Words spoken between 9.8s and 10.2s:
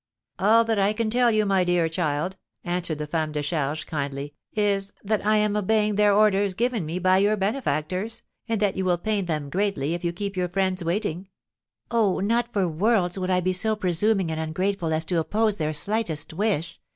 if you